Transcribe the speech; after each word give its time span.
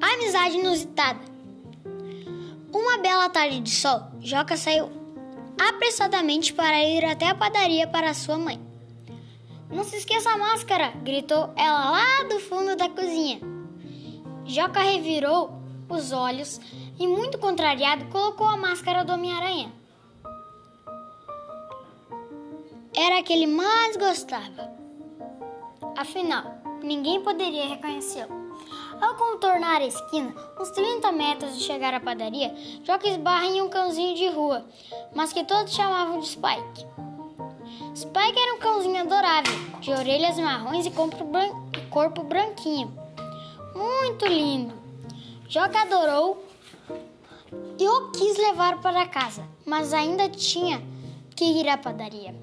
Amizade 0.00 0.56
inusitada. 0.58 1.20
Uma 2.72 2.98
bela 2.98 3.28
tarde 3.28 3.60
de 3.60 3.70
sol, 3.70 4.00
Joca 4.20 4.56
saiu 4.56 4.90
apressadamente 5.58 6.52
para 6.52 6.82
ir 6.84 7.04
até 7.04 7.28
a 7.28 7.34
padaria 7.34 7.86
para 7.86 8.12
sua 8.12 8.38
mãe. 8.38 8.60
Não 9.70 9.82
se 9.82 9.96
esqueça 9.96 10.30
a 10.30 10.38
máscara! 10.38 10.92
gritou 11.02 11.52
ela 11.56 11.90
lá 11.90 12.24
do 12.28 12.38
fundo 12.38 12.76
da 12.76 12.88
cozinha. 12.88 13.40
Joca 14.44 14.80
revirou 14.80 15.50
os 15.88 16.12
olhos 16.12 16.60
e, 16.98 17.06
muito 17.06 17.38
contrariado, 17.38 18.06
colocou 18.06 18.46
a 18.46 18.56
máscara 18.56 19.04
do 19.04 19.12
Homem-Aranha. 19.12 19.72
Era 22.94 23.18
a 23.18 23.22
que 23.22 23.32
ele 23.32 23.46
mais 23.46 23.96
gostava. 23.96 24.70
Afinal, 25.96 26.62
ninguém 26.82 27.20
poderia 27.20 27.66
reconhecê-lo. 27.66 28.45
Ao 29.00 29.14
contornar 29.14 29.80
a 29.80 29.86
esquina, 29.86 30.34
uns 30.58 30.70
30 30.70 31.12
metros 31.12 31.56
de 31.56 31.64
chegar 31.64 31.92
à 31.94 32.00
padaria, 32.00 32.54
Joca 32.82 33.08
esbarra 33.08 33.46
em 33.46 33.60
um 33.60 33.68
cãozinho 33.68 34.14
de 34.14 34.28
rua, 34.28 34.64
mas 35.14 35.32
que 35.32 35.44
todos 35.44 35.74
chamavam 35.74 36.20
de 36.20 36.28
Spike. 36.28 36.86
Spike 37.94 38.38
era 38.38 38.54
um 38.54 38.58
cãozinho 38.58 39.00
adorável, 39.00 39.54
de 39.80 39.90
orelhas 39.90 40.38
marrons 40.38 40.86
e 40.86 40.90
corpo, 40.90 41.24
bran 41.24 41.50
corpo 41.90 42.22
branquinho. 42.22 42.92
Muito 43.74 44.26
lindo. 44.26 44.74
Joca 45.48 45.82
adorou 45.82 46.44
e 47.78 47.88
o 47.88 48.10
quis 48.10 48.36
levar 48.36 48.80
para 48.80 49.06
casa, 49.06 49.46
mas 49.64 49.92
ainda 49.92 50.28
tinha 50.28 50.82
que 51.34 51.44
ir 51.44 51.68
à 51.68 51.76
padaria. 51.76 52.34